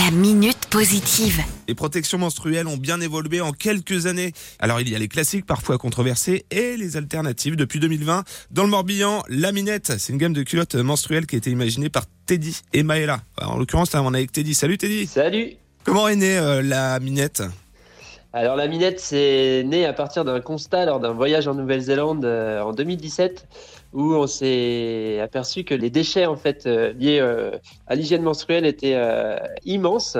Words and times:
La 0.00 0.10
minute 0.10 0.66
positive. 0.68 1.40
Les 1.68 1.74
protections 1.74 2.18
menstruelles 2.18 2.66
ont 2.66 2.76
bien 2.76 3.00
évolué 3.00 3.40
en 3.40 3.52
quelques 3.52 4.06
années. 4.06 4.32
Alors 4.58 4.80
il 4.80 4.88
y 4.88 4.96
a 4.96 4.98
les 4.98 5.06
classiques 5.06 5.46
parfois 5.46 5.78
controversés 5.78 6.44
et 6.50 6.76
les 6.76 6.96
alternatives. 6.96 7.54
Depuis 7.54 7.78
2020, 7.78 8.24
dans 8.50 8.64
le 8.64 8.68
Morbihan, 8.68 9.22
la 9.28 9.52
Minette, 9.52 9.92
c'est 9.98 10.12
une 10.12 10.18
gamme 10.18 10.32
de 10.32 10.42
culottes 10.42 10.74
menstruelles 10.74 11.26
qui 11.26 11.36
a 11.36 11.38
été 11.38 11.50
imaginée 11.50 11.88
par 11.88 12.04
Teddy 12.26 12.62
et 12.72 12.82
Maëla. 12.82 13.22
En 13.40 13.56
l'occurrence, 13.56 13.92
là, 13.92 14.02
on 14.02 14.12
est 14.12 14.18
avec 14.18 14.32
Teddy. 14.32 14.54
Salut 14.54 14.76
Teddy. 14.76 15.06
Salut 15.06 15.52
Comment 15.84 16.08
est 16.08 16.16
née 16.16 16.36
euh, 16.36 16.62
la 16.62 16.98
Minette? 16.98 17.44
Alors 18.38 18.54
la 18.54 18.68
minette, 18.68 19.00
c'est 19.00 19.62
né 19.64 19.86
à 19.86 19.94
partir 19.94 20.22
d'un 20.26 20.42
constat 20.42 20.84
lors 20.84 21.00
d'un 21.00 21.12
voyage 21.12 21.48
en 21.48 21.54
Nouvelle-Zélande 21.54 22.26
euh, 22.26 22.60
en 22.60 22.74
2017 22.74 23.48
où 23.94 24.12
on 24.14 24.26
s'est 24.26 25.20
aperçu 25.20 25.64
que 25.64 25.72
les 25.72 25.88
déchets 25.88 26.26
en 26.26 26.36
fait 26.36 26.66
euh, 26.66 26.92
liés 26.92 27.18
euh, 27.18 27.52
à 27.86 27.94
l'hygiène 27.94 28.20
menstruelle 28.20 28.66
étaient 28.66 29.00
immenses. 29.64 30.18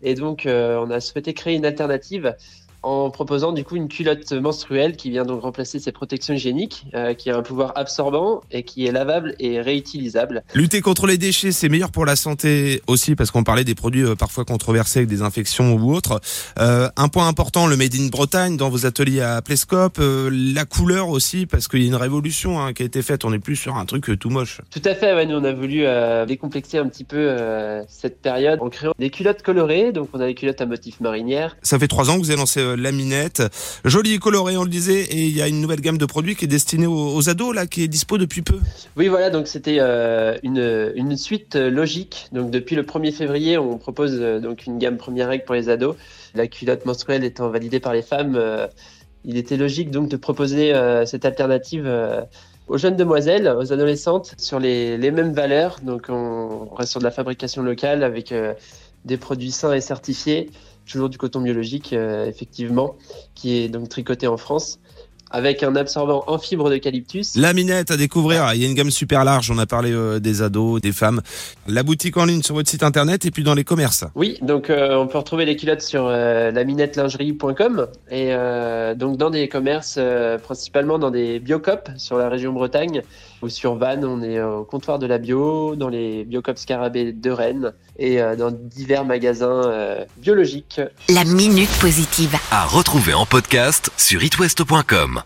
Et 0.00 0.14
donc 0.14 0.44
on 0.46 0.90
a 0.90 1.00
souhaité 1.00 1.34
créer 1.34 1.54
une 1.54 1.66
alternative 1.66 2.34
en 2.82 3.10
proposant 3.10 3.52
du 3.52 3.64
coup 3.64 3.76
une 3.76 3.88
culotte 3.88 4.32
menstruelle 4.32 4.96
qui 4.96 5.10
vient 5.10 5.24
donc 5.24 5.42
remplacer 5.42 5.78
ces 5.78 5.92
protections 5.92 6.34
hygiéniques, 6.34 6.86
euh, 6.94 7.14
qui 7.14 7.30
a 7.30 7.36
un 7.36 7.42
pouvoir 7.42 7.72
absorbant 7.76 8.42
et 8.50 8.62
qui 8.62 8.86
est 8.86 8.92
lavable 8.92 9.34
et 9.38 9.60
réutilisable. 9.60 10.42
Lutter 10.54 10.80
contre 10.80 11.06
les 11.06 11.18
déchets, 11.18 11.52
c'est 11.52 11.68
meilleur 11.68 11.90
pour 11.90 12.06
la 12.06 12.16
santé 12.16 12.82
aussi 12.86 13.14
parce 13.14 13.30
qu'on 13.30 13.44
parlait 13.44 13.64
des 13.64 13.74
produits 13.74 14.04
euh, 14.04 14.14
parfois 14.14 14.44
controversés 14.44 15.00
avec 15.00 15.08
des 15.08 15.22
infections 15.22 15.74
ou 15.74 15.92
autres. 15.94 16.20
Euh, 16.58 16.88
un 16.96 17.08
point 17.08 17.28
important, 17.28 17.66
le 17.66 17.76
Made 17.76 17.94
in 17.94 18.08
Bretagne 18.08 18.56
dans 18.56 18.68
vos 18.68 18.86
ateliers 18.86 19.20
à 19.20 19.42
Plescope, 19.42 19.98
euh, 19.98 20.30
la 20.32 20.64
couleur 20.64 21.08
aussi 21.08 21.46
parce 21.46 21.68
qu'il 21.68 21.82
y 21.82 21.84
a 21.84 21.88
une 21.88 21.94
révolution 21.94 22.60
hein, 22.60 22.72
qui 22.72 22.82
a 22.82 22.86
été 22.86 23.02
faite. 23.02 23.24
On 23.24 23.30
n'est 23.30 23.38
plus 23.38 23.56
sur 23.56 23.76
un 23.76 23.84
truc 23.84 24.18
tout 24.18 24.30
moche. 24.30 24.60
Tout 24.70 24.82
à 24.84 24.94
fait, 24.94 25.14
ouais, 25.14 25.26
nous 25.26 25.36
on 25.36 25.44
a 25.44 25.52
voulu 25.52 25.84
décomplexer 26.26 26.78
un 26.78 26.88
petit 26.88 27.04
peu 27.04 27.36
cette 27.88 28.20
période 28.20 28.58
en 28.60 28.68
créant 28.68 28.92
des 28.98 29.10
culottes 29.10 29.42
colorées, 29.42 29.92
donc 29.92 30.08
on 30.12 30.20
a 30.20 30.26
des 30.26 30.34
culottes 30.34 30.60
à 30.60 30.66
motif 30.66 31.00
marinière. 31.00 31.56
Ça 31.62 31.78
fait 31.78 31.88
trois 31.88 32.10
ans 32.10 32.14
que 32.14 32.20
vous 32.20 32.30
avez 32.30 32.38
lancé 32.38 32.69
la 32.76 32.92
Minette, 32.92 33.42
jolie 33.84 34.14
et 34.14 34.18
colorée, 34.18 34.56
on 34.56 34.64
le 34.64 34.70
disait, 34.70 35.02
et 35.02 35.26
il 35.26 35.36
y 35.36 35.42
a 35.42 35.48
une 35.48 35.60
nouvelle 35.60 35.80
gamme 35.80 35.98
de 35.98 36.06
produits 36.06 36.36
qui 36.36 36.44
est 36.44 36.48
destinée 36.48 36.86
aux, 36.86 37.28
ados 37.28 37.54
là, 37.54 37.66
qui 37.66 37.82
est 37.82 37.88
dispo 37.88 38.18
depuis 38.18 38.42
peu. 38.42 38.58
Oui, 38.96 39.08
voilà, 39.08 39.30
donc 39.30 39.46
c'était 39.46 39.78
euh, 39.80 40.38
une, 40.42 41.16
suite 41.16 41.56
euh, 41.56 41.70
logique. 41.70 42.28
Donc 42.32 42.50
depuis 42.50 42.76
le 42.76 42.82
1er 42.82 43.12
février, 43.12 43.58
on 43.58 43.78
propose 43.78 44.18
euh, 44.20 44.40
donc 44.40 44.66
une 44.66 44.78
gamme 44.78 44.96
première 44.96 45.28
règle 45.28 45.44
pour 45.44 45.54
les 45.54 45.68
ados. 45.68 45.96
La 46.34 46.46
culotte 46.46 46.86
menstruelle 46.86 47.24
étant 47.24 47.48
validée 47.48 47.80
par 47.80 47.92
les 47.92 48.02
femmes, 48.02 48.38
il 49.24 49.36
était 49.36 49.56
logique 49.56 49.90
donc 49.90 50.08
de 50.08 50.16
proposer 50.16 50.72
cette 51.04 51.24
alternative 51.24 51.90
aux 52.70 52.78
jeunes 52.78 52.96
demoiselles, 52.96 53.48
aux 53.48 53.72
adolescentes, 53.72 54.34
sur 54.38 54.60
les, 54.60 54.96
mêmes 55.10 55.32
valeurs. 55.32 55.80
Donc 55.82 56.06
on 56.08 56.68
reste 56.72 56.92
sur 56.92 57.00
de 57.00 57.04
la 57.04 57.10
fabrication 57.10 57.62
locale 57.62 58.04
avec 58.04 58.30
euh, 58.30 58.54
des 59.04 59.16
produits 59.16 59.50
sains 59.50 59.72
et 59.72 59.80
certifiés, 59.80 60.50
toujours 60.86 61.08
du 61.08 61.18
coton 61.18 61.40
biologique, 61.40 61.92
euh, 61.92 62.26
effectivement, 62.26 62.94
qui 63.34 63.56
est 63.56 63.68
donc 63.68 63.88
tricoté 63.88 64.28
en 64.28 64.36
France, 64.36 64.78
avec 65.30 65.62
un 65.62 65.76
absorbant 65.76 66.24
en 66.26 66.38
fibre 66.38 66.70
d'eucalyptus. 66.70 67.36
La 67.36 67.52
Minette 67.52 67.90
à 67.90 67.96
découvrir, 67.96 68.52
il 68.54 68.60
y 68.60 68.64
a 68.64 68.68
une 68.68 68.74
gamme 68.74 68.90
super 68.90 69.24
large, 69.24 69.50
on 69.50 69.58
a 69.58 69.66
parlé 69.66 69.92
euh, 69.92 70.18
des 70.18 70.42
ados, 70.42 70.80
des 70.80 70.92
femmes. 70.92 71.20
La 71.66 71.82
boutique 71.82 72.16
en 72.16 72.24
ligne 72.24 72.42
sur 72.42 72.54
votre 72.54 72.68
site 72.68 72.82
internet 72.82 73.24
et 73.24 73.30
puis 73.30 73.42
dans 73.42 73.54
les 73.54 73.64
commerces. 73.64 74.04
Oui, 74.14 74.38
donc 74.42 74.70
euh, 74.70 74.96
on 74.96 75.06
peut 75.06 75.18
retrouver 75.18 75.44
les 75.44 75.56
culottes 75.56 75.82
sur 75.82 76.06
euh, 76.06 76.50
laminettelingerie.com 76.50 77.86
et 78.10 78.30
donc 78.96 79.16
dans 79.16 79.30
des 79.30 79.48
commerces, 79.48 79.98
principalement 80.42 80.98
dans 80.98 81.10
des 81.10 81.38
Biocop 81.38 81.90
sur 81.96 82.16
la 82.16 82.28
région 82.28 82.52
Bretagne 82.52 83.02
sur 83.48 83.74
Vannes, 83.76 84.04
on 84.04 84.22
est 84.22 84.40
au 84.40 84.64
comptoir 84.64 84.98
de 84.98 85.06
la 85.06 85.18
bio, 85.18 85.76
dans 85.76 85.88
les 85.88 86.24
Biocop 86.24 86.58
Scarabée 86.58 87.12
de 87.12 87.30
Rennes 87.30 87.72
et 87.98 88.20
euh, 88.20 88.36
dans 88.36 88.50
divers 88.50 89.04
magasins 89.04 89.62
euh, 89.64 90.04
biologiques. 90.18 90.80
La 91.08 91.24
minute 91.24 91.70
positive. 91.80 92.36
À 92.50 92.66
retrouver 92.66 93.14
en 93.14 93.26
podcast 93.26 93.90
sur 93.96 94.22
itwest.com. 94.22 95.22